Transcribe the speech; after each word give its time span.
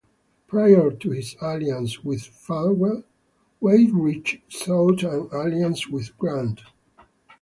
Prior 0.47 0.89
to 0.89 1.11
his 1.11 1.35
alliance 1.41 2.03
with 2.03 2.21
Falwell, 2.23 3.03
Weyrich 3.61 4.41
sought 4.49 5.03
an 5.03 5.29
alliance 5.31 5.89
with 5.89 6.17
Grant. 6.17 6.61